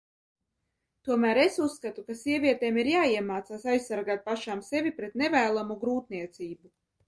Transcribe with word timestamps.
Tomēr 1.09 1.39
es 1.41 1.59
uzskatu, 1.65 2.05
ka 2.07 2.15
sievietēm 2.23 2.81
ir 2.85 2.91
jāiemācās 2.93 3.69
aizsargāt 3.77 4.27
pašām 4.33 4.67
sevi 4.73 4.97
pret 4.99 5.23
nevēlamu 5.27 5.81
grūtniecību. 5.87 6.77